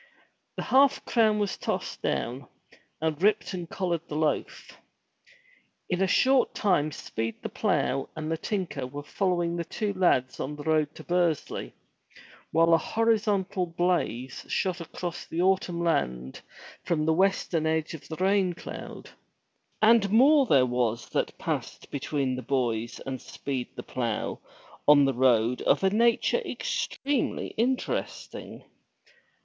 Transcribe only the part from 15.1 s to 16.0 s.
the autumn